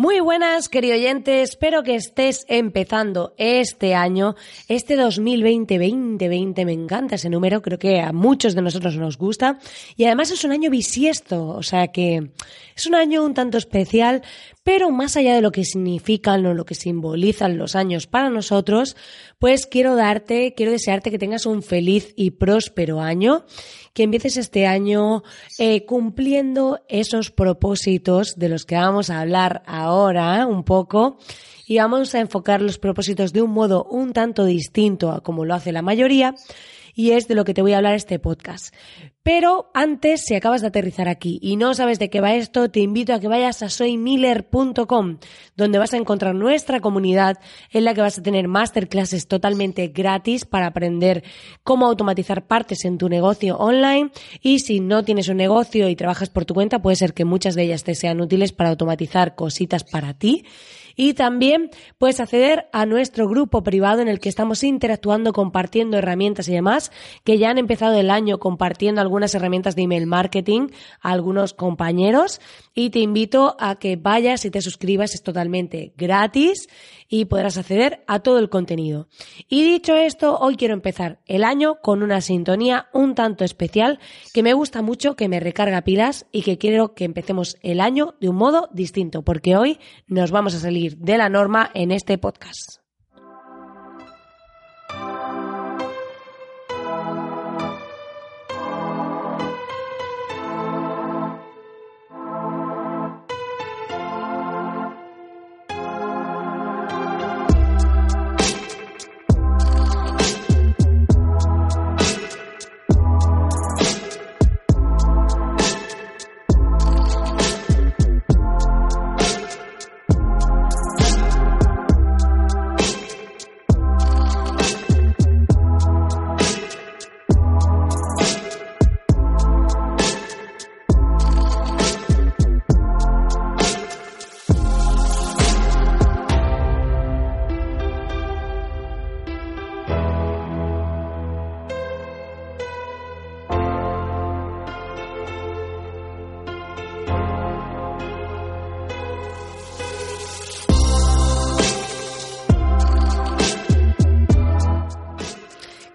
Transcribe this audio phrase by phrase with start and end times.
[0.00, 1.42] Muy buenas, querido oyente.
[1.42, 4.36] Espero que estés empezando este año,
[4.68, 6.64] este 2020-2020.
[6.64, 9.58] Me encanta ese número, creo que a muchos de nosotros nos gusta.
[9.96, 12.30] Y además es un año bisiesto, o sea que
[12.76, 14.22] es un año un tanto especial,
[14.62, 18.96] pero más allá de lo que significan o lo que simbolizan los años para nosotros,
[19.38, 23.44] pues quiero darte, quiero desearte que tengas un feliz y próspero año
[23.94, 25.22] que empieces este año
[25.58, 31.18] eh, cumpliendo esos propósitos de los que vamos a hablar ahora un poco
[31.66, 35.54] y vamos a enfocar los propósitos de un modo un tanto distinto a como lo
[35.54, 36.34] hace la mayoría
[36.98, 38.74] y es de lo que te voy a hablar este podcast.
[39.22, 42.80] Pero antes, si acabas de aterrizar aquí y no sabes de qué va esto, te
[42.80, 45.18] invito a que vayas a soymiller.com,
[45.56, 47.38] donde vas a encontrar nuestra comunidad
[47.70, 51.22] en la que vas a tener masterclasses totalmente gratis para aprender
[51.62, 54.10] cómo automatizar partes en tu negocio online.
[54.42, 57.54] Y si no tienes un negocio y trabajas por tu cuenta, puede ser que muchas
[57.54, 60.44] de ellas te sean útiles para automatizar cositas para ti.
[61.00, 66.48] Y también puedes acceder a nuestro grupo privado en el que estamos interactuando, compartiendo herramientas
[66.48, 66.90] y demás,
[67.22, 72.40] que ya han empezado el año compartiendo algunas herramientas de email marketing a algunos compañeros.
[72.74, 76.66] Y te invito a que vayas y te suscribas, es totalmente gratis
[77.08, 79.08] y podrás acceder a todo el contenido.
[79.48, 83.98] Y dicho esto, hoy quiero empezar el año con una sintonía un tanto especial
[84.32, 88.14] que me gusta mucho, que me recarga pilas y que quiero que empecemos el año
[88.20, 92.18] de un modo distinto, porque hoy nos vamos a salir de la norma en este
[92.18, 92.87] podcast.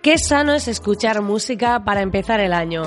[0.03, 2.83] Qué sano es escuchar música para empezar el año.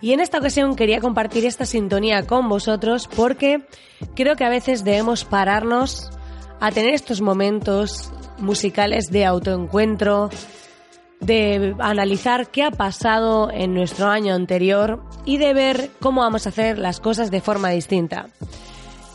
[0.00, 3.66] Y en esta ocasión quería compartir esta sintonía con vosotros porque
[4.14, 6.12] creo que a veces debemos pararnos
[6.60, 10.30] a tener estos momentos musicales de autoencuentro,
[11.18, 16.50] de analizar qué ha pasado en nuestro año anterior y de ver cómo vamos a
[16.50, 18.28] hacer las cosas de forma distinta.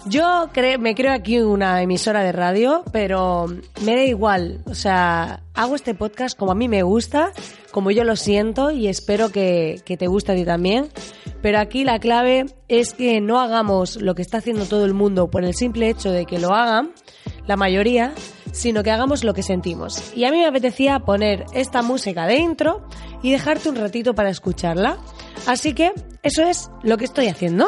[0.07, 0.49] Yo
[0.79, 3.47] me creo aquí una emisora de radio, pero
[3.83, 4.61] me da igual.
[4.65, 7.31] O sea, hago este podcast como a mí me gusta,
[7.71, 10.89] como yo lo siento y espero que, que te guste a ti también.
[11.41, 15.31] Pero aquí la clave es que no hagamos lo que está haciendo todo el mundo
[15.31, 16.91] por el simple hecho de que lo hagan,
[17.47, 18.13] la mayoría,
[18.51, 20.15] sino que hagamos lo que sentimos.
[20.15, 22.87] Y a mí me apetecía poner esta música dentro
[23.23, 24.97] y dejarte un ratito para escucharla.
[25.47, 27.67] Así que eso es lo que estoy haciendo.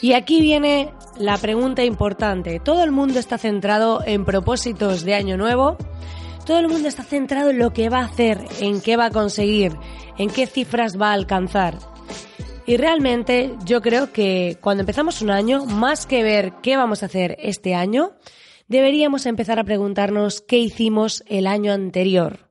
[0.00, 2.60] Y aquí viene la pregunta importante.
[2.60, 5.76] Todo el mundo está centrado en propósitos de año nuevo.
[6.46, 9.10] Todo el mundo está centrado en lo que va a hacer, en qué va a
[9.10, 9.72] conseguir,
[10.16, 11.78] en qué cifras va a alcanzar.
[12.64, 17.06] Y realmente yo creo que cuando empezamos un año, más que ver qué vamos a
[17.06, 18.12] hacer este año,
[18.68, 22.48] deberíamos empezar a preguntarnos qué hicimos el año anterior.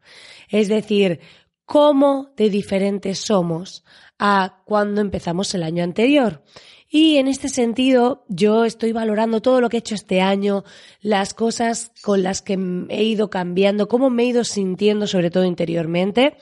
[0.49, 1.21] Es decir,
[1.65, 3.85] cómo de diferentes somos
[4.19, 6.43] a cuando empezamos el año anterior.
[6.89, 10.63] Y en este sentido, yo estoy valorando todo lo que he hecho este año,
[11.01, 12.57] las cosas con las que
[12.89, 16.37] he ido cambiando, cómo me he ido sintiendo, sobre todo interiormente,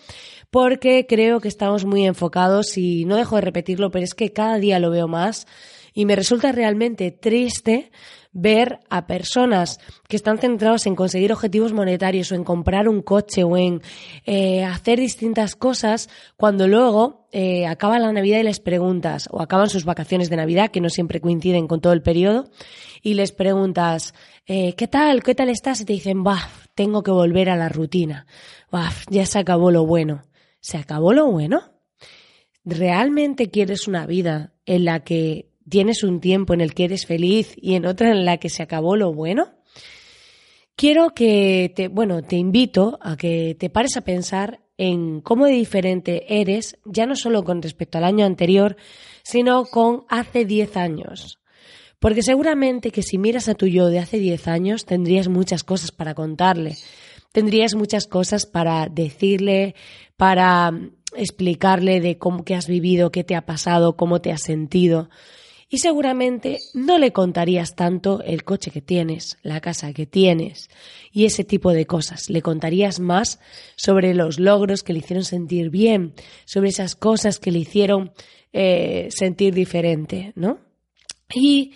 [0.55, 4.55] porque creo que estamos muy enfocados y no dejo de repetirlo, pero es que cada
[4.55, 5.47] día lo veo más
[5.93, 7.91] y me resulta realmente triste
[8.31, 13.43] ver a personas que están centrados en conseguir objetivos monetarios o en comprar un coche
[13.43, 13.81] o en
[14.25, 16.07] eh, hacer distintas cosas
[16.37, 20.71] cuando luego eh, acaba la Navidad y les preguntas o acaban sus vacaciones de Navidad
[20.71, 22.45] que no siempre coinciden con todo el periodo
[23.01, 24.13] y les preguntas
[24.47, 25.21] eh, ¿qué tal?
[25.21, 25.81] ¿qué tal estás?
[25.81, 28.25] y te dicen bah, tengo que volver a la rutina
[28.71, 30.23] bah, ya se acabó lo bueno
[30.65, 31.75] ¿se acabó lo bueno?
[32.65, 37.53] ¿realmente quieres una vida en la que tienes un tiempo en el que eres feliz
[37.55, 39.53] y en otra en la que se acabó lo bueno?
[40.75, 45.53] Quiero que te, bueno, te invito a que te pares a pensar en cómo de
[45.53, 48.75] diferente eres, ya no solo con respecto al año anterior,
[49.23, 51.39] sino con hace 10 años.
[51.99, 55.91] Porque seguramente que si miras a tu yo de hace 10 años tendrías muchas cosas
[55.91, 56.75] para contarle,
[57.35, 59.75] tendrías muchas cosas para decirle,
[60.15, 60.71] para
[61.17, 65.09] explicarle de cómo que has vivido, qué te ha pasado, cómo te has sentido
[65.67, 70.69] y seguramente no le contarías tanto el coche que tienes, la casa que tienes
[71.11, 72.29] y ese tipo de cosas.
[72.29, 73.41] Le contarías más
[73.75, 76.13] sobre los logros que le hicieron sentir bien,
[76.45, 78.13] sobre esas cosas que le hicieron
[78.53, 80.59] eh, sentir diferente, ¿no?
[81.33, 81.73] Y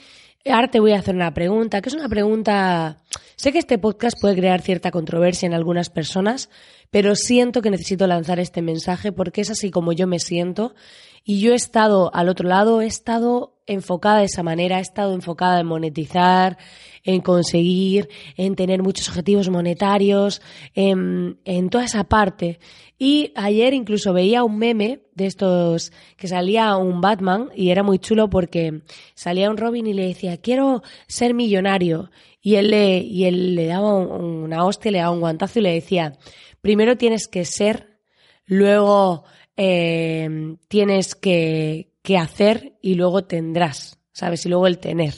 [0.51, 2.98] ahora te voy a hacer una pregunta, que es una pregunta...
[3.36, 6.50] Sé que este podcast puede crear cierta controversia en algunas personas,
[6.92, 10.75] pero siento que necesito lanzar este mensaje porque es así como yo me siento
[11.24, 15.13] y yo he estado al otro lado, he estado enfocada de esa manera, he estado
[15.13, 16.57] enfocada en monetizar,
[17.04, 20.42] en conseguir, en tener muchos objetivos monetarios,
[20.74, 21.38] en,
[21.69, 22.60] toda esa parte.
[22.98, 28.00] Y ayer incluso veía un meme de estos que salía un Batman y era muy
[28.00, 28.81] chulo porque
[29.16, 32.12] salía un Robin y le decía, quiero ser millonario.
[32.42, 35.74] Y él le, y él le daba una hostia, le daba un guantazo y le
[35.74, 36.13] decía,
[36.62, 38.00] primero tienes que ser,
[38.45, 39.24] luego
[39.57, 44.44] eh, tienes que, que hacer y luego tendrás, ¿sabes?
[44.44, 45.14] Y luego el tener.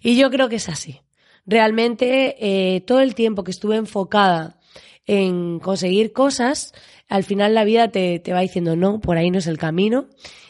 [0.00, 1.02] Y yo creo que es así.
[1.44, 4.58] Realmente eh, todo el tiempo que estuve enfocada
[5.04, 6.72] en conseguir cosas,
[7.06, 10.06] al final la vida te, te, va diciendo no, por ahí no es el camino.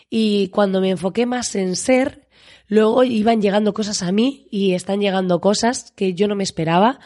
[0.08, 2.28] Y cuando me enfoqué más en ser,
[2.68, 7.00] luego iban llegando cosas a mí y están llegando cosas que yo no me esperaba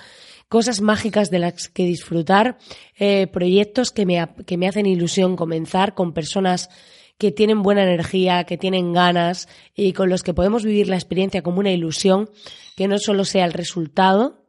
[0.51, 2.59] cosas mágicas de las que disfrutar,
[2.99, 6.69] eh, proyectos que me, que me hacen ilusión comenzar con personas
[7.19, 11.43] que tienen buena energía, que tienen ganas y con los que podemos vivir la experiencia
[11.43, 12.31] como una ilusión,
[12.77, 14.45] que no solo sea el resultado.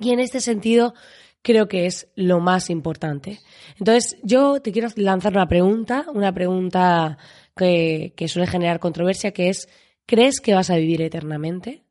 [0.00, 0.94] Y en este sentido,
[1.42, 3.40] creo que es lo más importante.
[3.78, 7.18] Entonces, yo te quiero lanzar una pregunta, una pregunta
[7.56, 9.68] que, suele generar controversia, que es,
[10.06, 11.84] ¿crees que vas a vivir eternamente?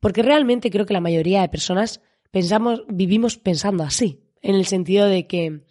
[0.00, 2.00] Porque realmente creo que la mayoría de personas
[2.30, 5.62] pensamos, vivimos pensando así, en el sentido de que,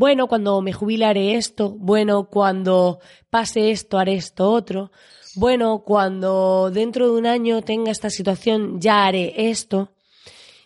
[0.00, 4.92] bueno, cuando me jubile haré esto, bueno, cuando pase esto haré esto otro,
[5.34, 9.92] bueno, cuando dentro de un año tenga esta situación ya haré esto.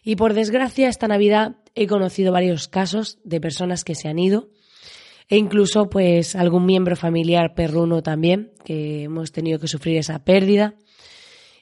[0.05, 4.51] Y por desgracia, esta Navidad he conocido varios casos de personas que se han ido
[5.29, 10.77] e incluso pues algún miembro familiar perruno también, que hemos tenido que sufrir esa pérdida.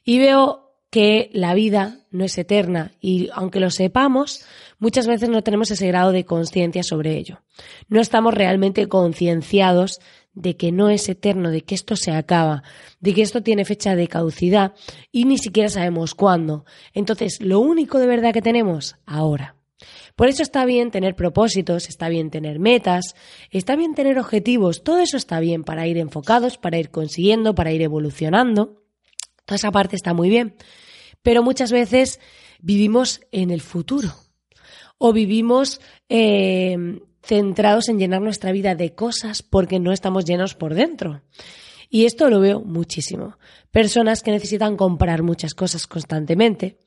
[0.05, 0.62] Y veo
[0.92, 4.44] que la vida no es eterna y aunque lo sepamos,
[4.78, 7.40] muchas veces no tenemos ese grado de conciencia sobre ello.
[7.88, 10.00] No estamos realmente concienciados
[10.34, 12.62] de que no es eterno, de que esto se acaba,
[13.00, 14.75] de que esto tiene fecha de caducidad
[15.11, 16.66] y ni siquiera sabemos cuándo.
[16.92, 19.56] Entonces, lo único de verdad que tenemos, ahora.
[20.14, 23.16] Por eso está bien tener propósitos, está bien tener metas,
[23.50, 27.72] está bien tener objetivos, todo eso está bien para ir enfocados, para ir consiguiendo, para
[27.72, 28.82] ir evolucionando.
[29.44, 30.54] Toda esa parte está muy bien.
[31.22, 32.20] Pero muchas veces
[32.61, 34.14] vivimos en el futuro
[34.99, 40.75] o vivimos eh, centrados en llenar nuestra vida de cosas porque no estamos llenos por
[40.75, 41.22] dentro.
[41.94, 43.37] Y esto lo veo muchísimo.
[43.70, 46.78] Personas que necesitan comprar muchas cosas constantemente,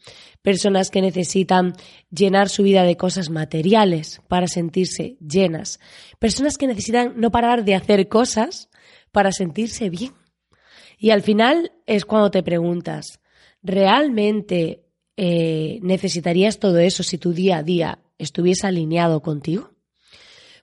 [0.42, 1.74] personas que necesitan
[2.10, 5.80] llenar su vida de cosas materiales para sentirse llenas,
[6.18, 8.70] personas que necesitan no parar de hacer cosas
[9.12, 10.25] para sentirse bien.
[10.98, 13.20] Y al final es cuando te preguntas,
[13.62, 14.86] ¿realmente
[15.18, 19.72] eh, necesitarías todo eso si tu día a día estuviese alineado contigo?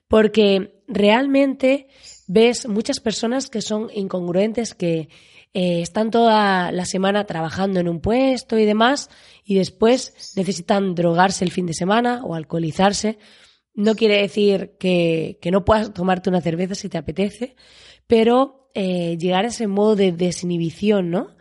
[0.07, 1.87] Porque realmente
[2.27, 5.09] ves muchas personas que son incongruentes, que
[5.53, 9.09] eh, están toda la semana trabajando en un puesto y demás,
[9.43, 13.17] y después necesitan drogarse el fin de semana o alcoholizarse.
[13.75, 17.55] No quiere decir que, que no puedas tomarte una cerveza si te apetece,
[18.07, 21.35] pero eh, llegar a ese modo de desinhibición, ¿no?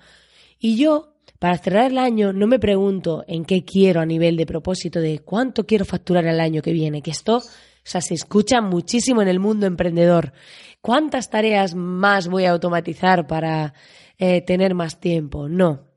[0.59, 4.47] Y yo, para cerrar el año, no me pregunto en qué quiero a nivel de
[4.47, 7.43] propósito de cuánto quiero facturar el año que viene, que esto, o
[7.83, 10.33] sea, se escucha muchísimo en el mundo emprendedor.
[10.81, 13.75] ¿Cuántas tareas más voy a automatizar para
[14.19, 15.49] eh, tener más tiempo?
[15.49, 15.89] No.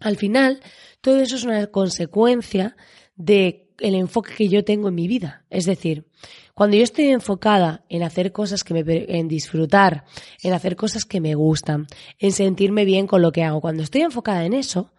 [0.00, 0.60] Al final,
[1.00, 2.76] todo eso es una consecuencia
[3.14, 5.44] de enfoque que yo tengo en mi vida.
[5.48, 6.06] Es decir,
[6.54, 10.04] cuando yo estoy enfocada en hacer cosas que me, en disfrutar,
[10.42, 11.86] en hacer cosas que me gustan,
[12.18, 14.92] en sentirme bien con lo que hago, cuando estoy enfocada en eso,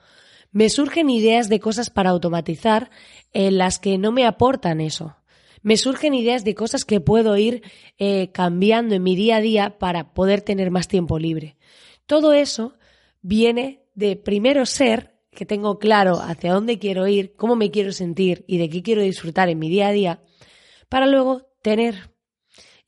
[0.52, 2.90] me surgen ideas de cosas para automatizar
[3.34, 5.16] en las que no me aportan eso.
[5.64, 7.64] Me surgen ideas de cosas que puedo ir
[7.98, 11.58] eh, cambiando en mi día a día para poder tener más tiempo libre.
[12.06, 12.76] Todo eso
[13.22, 18.44] viene de primero ser que tengo claro hacia dónde quiero ir, cómo me quiero sentir
[18.48, 20.22] y de qué quiero disfrutar en mi día a día,
[20.94, 22.12] para luego tener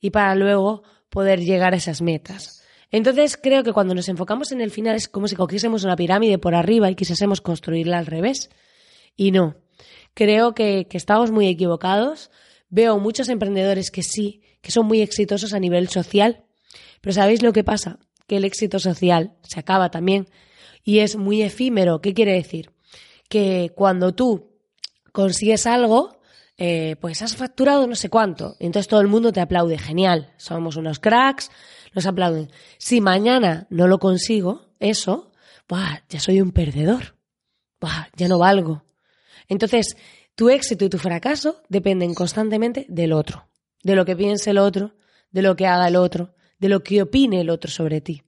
[0.00, 2.62] y para luego poder llegar a esas metas.
[2.92, 6.38] Entonces creo que cuando nos enfocamos en el final es como si cogiésemos una pirámide
[6.38, 8.48] por arriba y quisiésemos construirla al revés.
[9.16, 9.56] Y no,
[10.14, 12.30] creo que, que estamos muy equivocados.
[12.68, 16.44] Veo muchos emprendedores que sí, que son muy exitosos a nivel social,
[17.00, 17.98] pero ¿sabéis lo que pasa?
[18.28, 20.28] Que el éxito social se acaba también
[20.84, 22.00] y es muy efímero.
[22.00, 22.70] ¿Qué quiere decir?
[23.28, 24.52] Que cuando tú
[25.10, 26.15] consigues algo,
[26.58, 28.56] eh, pues has facturado no sé cuánto.
[28.58, 29.78] Y entonces todo el mundo te aplaude.
[29.78, 31.50] Genial, somos unos cracks,
[31.94, 32.50] nos aplauden.
[32.78, 35.32] Si mañana no lo consigo, eso,
[36.08, 37.16] ya soy un perdedor.
[38.16, 38.84] ya no valgo.
[39.48, 39.96] Entonces,
[40.34, 43.48] tu éxito y tu fracaso dependen constantemente del otro,
[43.82, 44.94] de lo que piense el otro,
[45.30, 48.22] de lo que haga el otro, de lo que opine el otro sobre ti.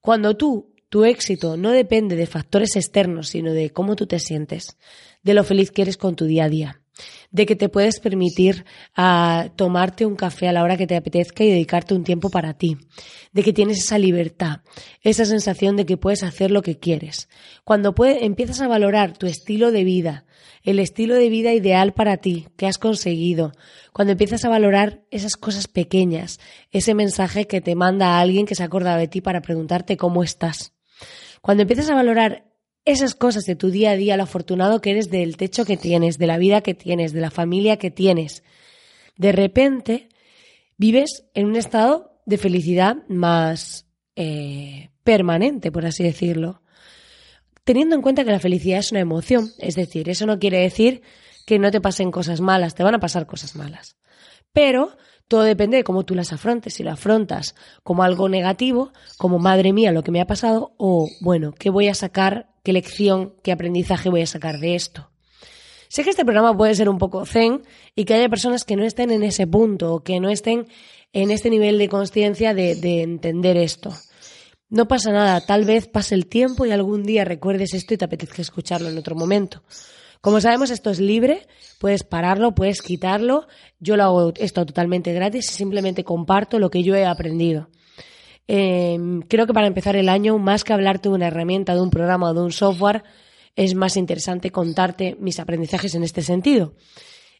[0.00, 4.76] Cuando tú tu éxito no depende de factores externos, sino de cómo tú te sientes,
[5.22, 6.81] de lo feliz que eres con tu día a día,
[7.30, 11.44] de que te puedes permitir ah, tomarte un café a la hora que te apetezca
[11.44, 12.76] y dedicarte un tiempo para ti,
[13.32, 14.60] de que tienes esa libertad,
[15.00, 17.28] esa sensación de que puedes hacer lo que quieres.
[17.64, 20.24] Cuando empiezas a valorar tu estilo de vida,
[20.62, 23.52] el estilo de vida ideal para ti que has conseguido,
[23.92, 26.38] cuando empiezas a valorar esas cosas pequeñas,
[26.70, 30.22] ese mensaje que te manda a alguien que se acordado de ti para preguntarte cómo
[30.22, 30.72] estás.
[31.40, 32.51] Cuando empiezas a valorar
[32.84, 36.18] esas cosas de tu día a día, lo afortunado que eres del techo que tienes,
[36.18, 38.42] de la vida que tienes, de la familia que tienes,
[39.16, 40.08] de repente
[40.76, 43.86] vives en un estado de felicidad más
[44.16, 46.62] eh, permanente, por así decirlo.
[47.64, 51.02] Teniendo en cuenta que la felicidad es una emoción, es decir, eso no quiere decir
[51.46, 53.96] que no te pasen cosas malas, te van a pasar cosas malas.
[54.52, 54.96] Pero
[55.28, 56.74] todo depende de cómo tú las afrontes.
[56.74, 61.08] Si lo afrontas como algo negativo, como madre mía lo que me ha pasado, o
[61.20, 62.51] bueno, ¿qué voy a sacar?
[62.62, 65.10] ¿Qué lección, qué aprendizaje voy a sacar de esto?
[65.88, 67.62] Sé que este programa puede ser un poco zen
[67.96, 70.68] y que haya personas que no estén en ese punto o que no estén
[71.12, 73.92] en este nivel de conciencia de, de entender esto.
[74.70, 78.06] No pasa nada, tal vez pase el tiempo y algún día recuerdes esto y te
[78.06, 79.62] apetezca escucharlo en otro momento.
[80.22, 81.48] Como sabemos, esto es libre,
[81.80, 83.48] puedes pararlo, puedes quitarlo.
[83.80, 87.68] Yo lo hago esto totalmente gratis y simplemente comparto lo que yo he aprendido.
[88.48, 91.90] Em, creo que para empezar el año, más que hablarte de una herramienta, de un
[91.90, 93.04] programa o de un software,
[93.56, 96.74] es más interesante contarte mis aprendizajes en este sentido.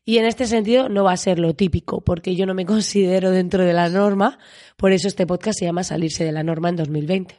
[0.04, 3.30] Y en este sentido no va a ser lo típico, porque yo no me considero
[3.30, 4.38] dentro de la norma,
[4.76, 7.38] por eso este podcast se llama Salirse de la norma en 2020.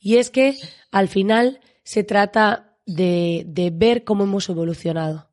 [0.00, 0.56] Y es que
[0.90, 5.27] al final se trata de, ver cómo hemos evolucionado.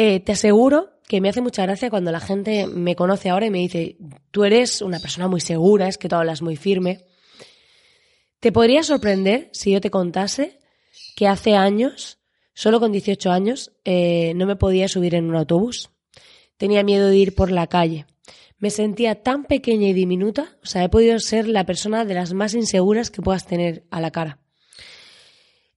[0.00, 3.50] Eh, te aseguro que me hace mucha gracia cuando la gente me conoce ahora y
[3.50, 3.96] me dice,
[4.30, 7.04] tú eres una persona muy segura, es que tú hablas muy firme.
[8.38, 10.60] Te podría sorprender si yo te contase
[11.16, 12.20] que hace años,
[12.54, 15.90] solo con 18 años, eh, no me podía subir en un autobús.
[16.58, 18.06] Tenía miedo de ir por la calle.
[18.58, 22.34] Me sentía tan pequeña y diminuta, o sea, he podido ser la persona de las
[22.34, 24.38] más inseguras que puedas tener a la cara.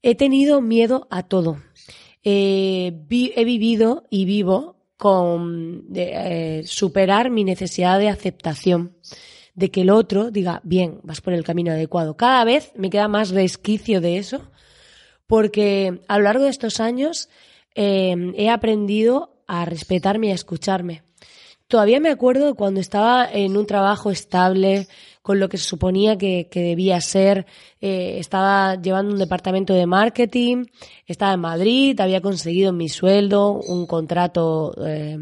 [0.04, 1.58] He tenido miedo a todo.
[2.24, 8.96] He vivido y vivo con eh, superar mi necesidad de aceptación,
[9.56, 12.16] de que el otro diga, bien, vas por el camino adecuado.
[12.16, 14.52] Cada vez me queda más resquicio de eso,
[15.26, 17.30] porque a lo largo de estos años
[17.74, 21.02] eh, he aprendido a respetarme y a escucharme.
[21.68, 24.88] Todavía me acuerdo cuando estaba en un trabajo estable,
[25.22, 27.46] con lo que se suponía que, debía ser.
[27.80, 30.66] Eh, estaba llevando un departamento de marketing,
[31.06, 35.18] estaba en Madrid, había conseguido mi sueldo un contrato eh,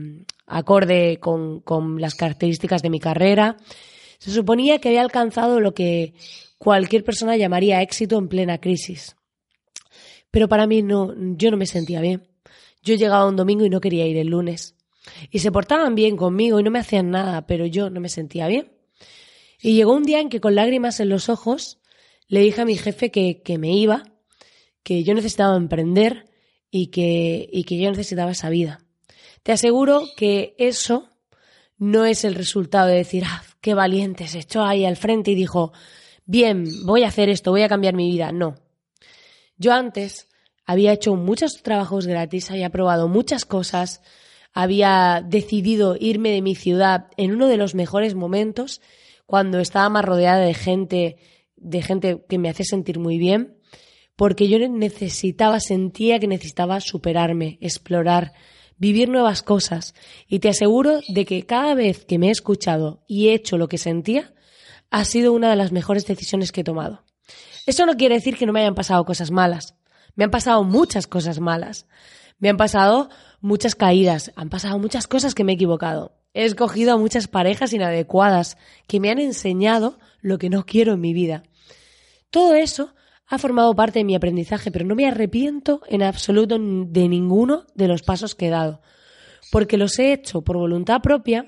[0.47, 3.57] acorde con, con las características de mi carrera.
[4.17, 6.13] Se suponía que había alcanzado lo que
[6.57, 9.15] cualquier persona llamaría éxito en plena crisis.
[10.31, 12.27] Pero para mí no, yo no me sentía bien.
[12.83, 14.75] Yo llegaba un domingo y no quería ir el lunes.
[15.31, 18.47] Y se portaban bien conmigo y no me hacían nada, pero yo no me sentía
[18.47, 18.78] bien.
[19.61, 21.79] Y llegó un día en que con lágrimas en los ojos
[22.27, 24.03] le dije a mi jefe que, que me iba,
[24.83, 26.29] que yo necesitaba emprender
[26.71, 28.85] y que, y que yo necesitaba esa vida.
[29.43, 31.09] Te aseguro que eso
[31.77, 35.35] no es el resultado de decir, ah, qué valiente, se echó ahí al frente y
[35.35, 35.73] dijo,
[36.25, 38.31] bien, voy a hacer esto, voy a cambiar mi vida.
[38.31, 38.55] No.
[39.57, 40.27] Yo antes
[40.65, 44.01] había hecho muchos trabajos gratis, había probado muchas cosas,
[44.53, 48.81] había decidido irme de mi ciudad en uno de los mejores momentos,
[49.29, 51.17] cuando estaba más rodeada de gente,
[51.55, 53.59] de gente que me hacía sentir muy bien,
[54.15, 58.33] porque yo necesitaba, sentía que necesitaba superarme, explorar,
[58.79, 59.93] vivir nuevas cosas.
[60.27, 63.67] Y te aseguro de que cada vez que me he escuchado y he hecho lo
[63.67, 64.33] que sentía,
[64.89, 67.03] ha sido una de las mejores decisiones que he tomado.
[67.67, 69.75] Eso no quiere decir que no me hayan pasado cosas malas.
[70.15, 71.85] Me han pasado muchas cosas malas.
[72.39, 73.09] Me han pasado
[73.41, 74.31] muchas caídas.
[74.35, 76.18] Han pasado muchas cosas que me he equivocado.
[76.33, 78.57] He escogido a muchas parejas inadecuadas
[78.87, 81.43] que me han enseñado lo que no quiero en mi vida.
[82.29, 82.93] Todo eso
[83.27, 87.87] ha formado parte de mi aprendizaje, pero no me arrepiento en absoluto de ninguno de
[87.87, 88.81] los pasos que he dado,
[89.51, 91.45] porque los he hecho por voluntad propia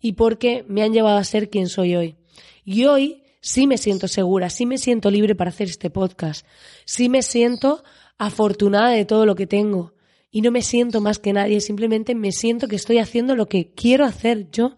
[0.00, 2.16] y porque me han llevado a ser quien soy hoy.
[2.64, 6.46] Y hoy sí me siento segura, sí me siento libre para hacer este podcast,
[6.84, 7.82] sí me siento
[8.18, 9.95] afortunada de todo lo que tengo
[10.30, 13.72] y no me siento más que nadie, simplemente me siento que estoy haciendo lo que
[13.72, 14.76] quiero hacer yo,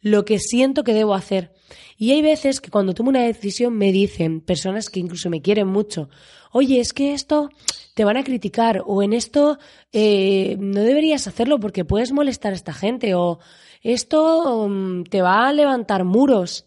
[0.00, 1.52] lo que siento que debo hacer.
[1.96, 5.68] Y hay veces que cuando tomo una decisión me dicen personas que incluso me quieren
[5.68, 6.08] mucho,
[6.52, 7.48] oye, es que esto
[7.94, 9.58] te van a criticar o en esto
[9.92, 13.38] eh, no deberías hacerlo porque puedes molestar a esta gente o
[13.82, 16.66] esto mm, te va a levantar muros.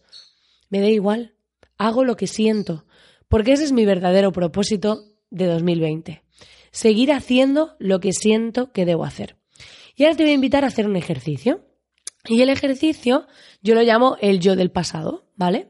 [0.70, 1.36] Me da igual,
[1.78, 2.86] hago lo que siento,
[3.28, 6.27] porque ese es mi verdadero propósito de 2020.
[6.78, 9.36] Seguir haciendo lo que siento que debo hacer.
[9.96, 11.66] Y ahora te voy a invitar a hacer un ejercicio.
[12.30, 13.26] Y el ejercicio
[13.64, 15.70] yo lo llamo el yo del pasado, ¿vale?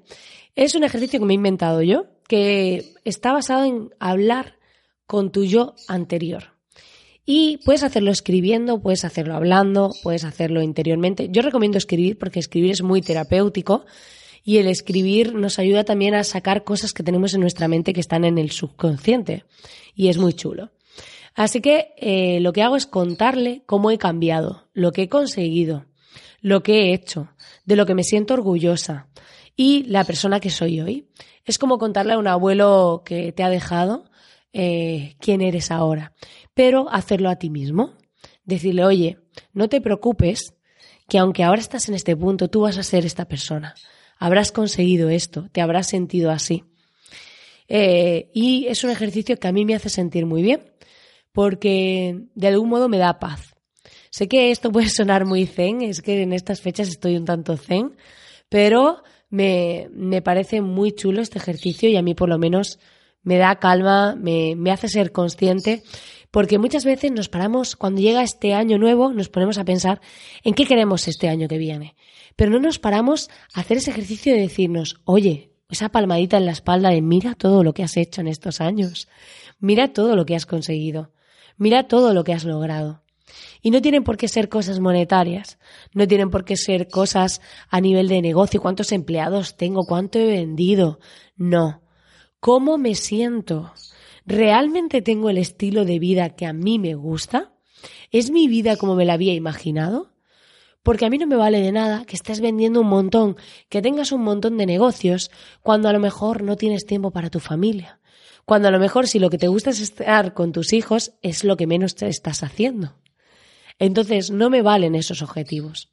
[0.58, 4.58] Es un ejercicio que me he inventado yo, que está basado en hablar
[5.06, 6.58] con tu yo anterior.
[7.26, 11.30] Y puedes hacerlo escribiendo, puedes hacerlo hablando, puedes hacerlo interiormente.
[11.32, 13.86] Yo recomiendo escribir porque escribir es muy terapéutico
[14.44, 18.02] y el escribir nos ayuda también a sacar cosas que tenemos en nuestra mente que
[18.02, 19.46] están en el subconsciente
[19.96, 20.72] y es muy chulo.
[21.38, 25.86] Así que eh, lo que hago es contarle cómo he cambiado, lo que he conseguido,
[26.42, 27.30] lo que he hecho,
[27.64, 29.08] de lo que me siento orgullosa
[29.56, 31.08] y la persona que soy hoy.
[31.46, 34.10] Es como contarle a un abuelo que te ha dejado
[34.52, 36.14] eh, quién eres ahora,
[36.56, 37.94] pero hacerlo a ti mismo.
[38.44, 39.20] Decirle, oye,
[39.54, 40.56] no te preocupes,
[41.08, 43.76] que aunque ahora estás en este punto, tú vas a ser esta persona.
[44.18, 46.64] Habrás conseguido esto, te habrás sentido así.
[47.68, 50.62] Eh, y es un ejercicio que a mí me hace sentir muy bien,
[51.38, 53.54] porque de algún modo me da paz.
[54.10, 57.58] Sé que esto puede sonar muy zen, es que en estas fechas estoy un tanto
[57.58, 57.96] zen,
[58.50, 62.80] pero me, me parece muy chulo este ejercicio y a mí por lo menos
[63.22, 65.84] me da calma, me, me hace ser consciente,
[66.32, 70.02] porque muchas veces nos paramos, cuando llega este año nuevo, nos ponemos a pensar
[70.44, 71.96] en qué queremos este año que viene,
[72.36, 76.54] pero no nos paramos a hacer ese ejercicio de decirnos, oye, esa palmadita en la
[76.54, 79.08] espalda de mira todo lo que has hecho en estos años,
[79.60, 81.12] mira todo lo que has conseguido,
[81.58, 83.04] mira todo lo que has logrado.
[83.62, 85.60] Y no tienen por qué ser cosas monetarias,
[85.94, 90.26] no tienen por qué ser cosas a nivel de negocio, cuántos empleados tengo, cuánto he
[90.26, 91.00] vendido.
[91.36, 91.82] No.
[92.40, 93.74] ¿Cómo me siento?
[94.26, 97.54] ¿Realmente tengo el estilo de vida que a mí me gusta?
[98.12, 100.14] ¿Es mi vida como me la había imaginado?
[100.84, 103.36] Porque a mí no me vale de nada que estés vendiendo un montón,
[103.68, 107.40] que tengas un montón de negocios, cuando a lo mejor no tienes tiempo para tu
[107.40, 108.00] familia.
[108.46, 111.44] Cuando a lo mejor si lo que te gusta es estar con tus hijos, es
[111.44, 112.96] lo que menos te estás haciendo.
[113.80, 115.92] Entonces, no me valen esos objetivos.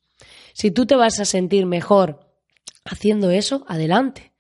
[0.53, 2.31] Si tú te vas a sentir mejor
[2.85, 4.33] haciendo eso, adelante.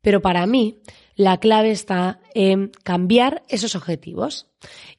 [0.00, 0.78] Pero para mí,
[1.16, 4.46] la clave está en cambiar esos objetivos.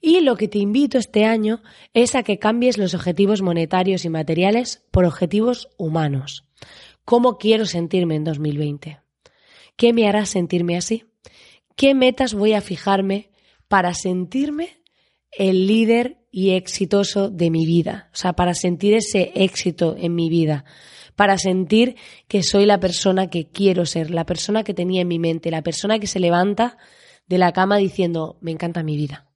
[0.01, 1.61] Y lo que te invito este año
[1.93, 6.45] es a que cambies los objetivos monetarios y materiales por objetivos humanos.
[7.05, 8.99] ¿Cómo quiero sentirme en 2020?
[9.77, 11.05] ¿Qué me hará sentirme así?
[11.77, 13.29] ¿Qué metas voy a fijarme
[13.67, 14.81] para sentirme
[15.31, 20.27] el líder y exitoso de mi vida, o sea, para sentir ese éxito en mi
[20.27, 20.65] vida,
[21.15, 21.95] para sentir
[22.27, 25.61] que soy la persona que quiero ser, la persona que tenía en mi mente, la
[25.61, 26.79] persona que se levanta
[27.27, 29.27] de la cama diciendo, me encanta mi vida.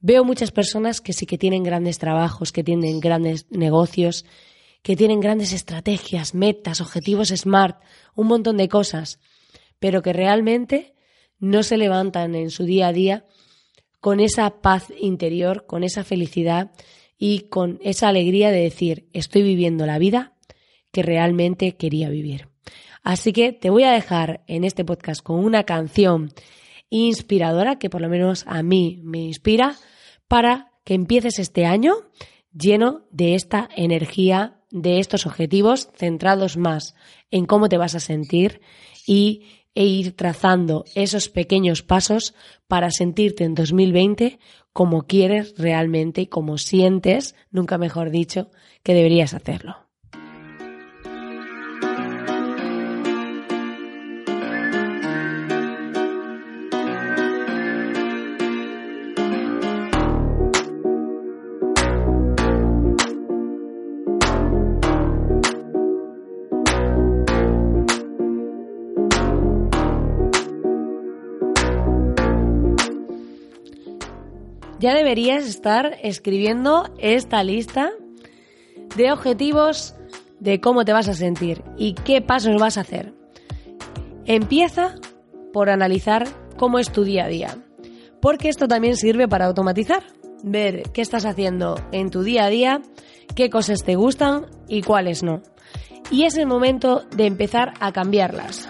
[0.00, 4.26] Veo muchas personas que sí que tienen grandes trabajos, que tienen grandes negocios,
[4.82, 7.80] que tienen grandes estrategias, metas, objetivos smart,
[8.14, 9.18] un montón de cosas,
[9.78, 10.94] pero que realmente
[11.38, 13.24] no se levantan en su día a día
[14.00, 16.70] con esa paz interior, con esa felicidad
[17.18, 20.34] y con esa alegría de decir, estoy viviendo la vida
[20.92, 22.48] que realmente quería vivir.
[23.02, 26.32] Así que te voy a dejar en este podcast con una canción
[26.90, 29.76] inspiradora que por lo menos a mí me inspira
[30.26, 31.94] para que empieces este año
[32.52, 36.94] lleno de esta energía, de estos objetivos centrados más
[37.30, 38.60] en cómo te vas a sentir
[39.06, 39.42] y
[39.78, 42.34] e ir trazando esos pequeños pasos
[42.66, 44.40] para sentirte en 2020
[44.72, 48.50] como quieres realmente y como sientes, nunca mejor dicho,
[48.82, 49.87] que deberías hacerlo.
[74.88, 77.90] Ya deberías estar escribiendo esta lista
[78.96, 79.94] de objetivos
[80.40, 83.12] de cómo te vas a sentir y qué pasos vas a hacer.
[84.24, 84.94] Empieza
[85.52, 87.58] por analizar cómo es tu día a día,
[88.22, 90.04] porque esto también sirve para automatizar,
[90.42, 92.80] ver qué estás haciendo en tu día a día,
[93.34, 95.42] qué cosas te gustan y cuáles no.
[96.10, 98.66] Y es el momento de empezar a cambiarlas.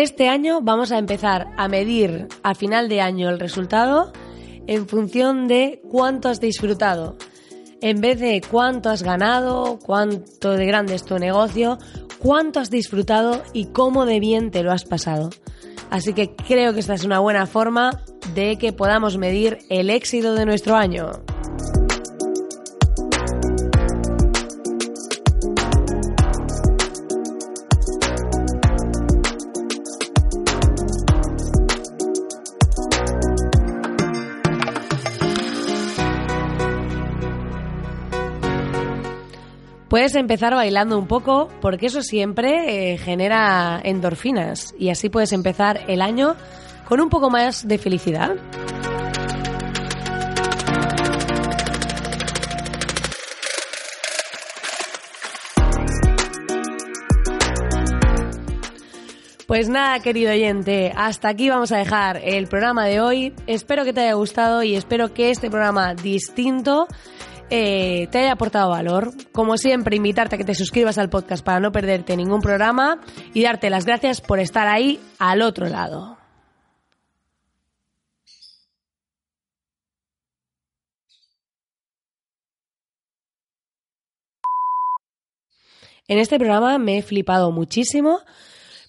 [0.00, 4.12] Este año vamos a empezar a medir a final de año el resultado
[4.68, 7.16] en función de cuánto has disfrutado.
[7.80, 11.78] En vez de cuánto has ganado, cuánto de grande es tu negocio,
[12.20, 15.30] cuánto has disfrutado y cómo de bien te lo has pasado.
[15.90, 18.04] Así que creo que esta es una buena forma
[18.36, 21.10] de que podamos medir el éxito de nuestro año.
[39.88, 45.80] Puedes empezar bailando un poco porque eso siempre eh, genera endorfinas y así puedes empezar
[45.88, 46.36] el año
[46.86, 48.36] con un poco más de felicidad.
[59.46, 63.32] Pues nada, querido oyente, hasta aquí vamos a dejar el programa de hoy.
[63.46, 66.86] Espero que te haya gustado y espero que este programa distinto
[67.50, 69.12] eh, te haya aportado valor.
[69.32, 73.00] Como siempre, invitarte a que te suscribas al podcast para no perderte ningún programa
[73.34, 76.18] y darte las gracias por estar ahí al otro lado.
[86.08, 88.20] En este programa me he flipado muchísimo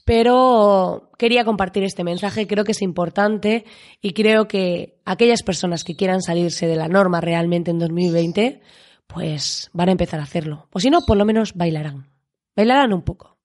[0.10, 3.64] pero quería compartir este mensaje, creo que es importante
[4.02, 8.60] y creo que aquellas personas que quieran salirse de la norma realmente en 2020,
[9.06, 10.68] pues van a empezar a hacerlo.
[10.74, 12.10] O si no, por lo menos bailarán.
[12.56, 13.38] Bailarán un poco.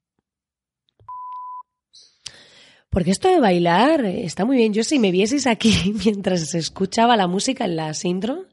[2.88, 4.72] Porque esto de bailar está muy bien.
[4.72, 8.46] Yo si me vieseis aquí mientras escuchaba la música en las intros,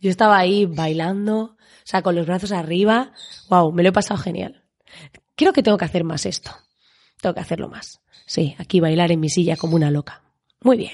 [0.00, 3.12] yo estaba ahí bailando, o sea, con los brazos arriba.
[3.50, 4.64] Wow, me lo he pasado genial.
[5.34, 6.52] Creo que tengo que hacer más esto.
[7.20, 8.00] Tengo que hacerlo más.
[8.26, 10.22] Sí, aquí bailar en mi silla como una loca.
[10.62, 10.92] Muy bien.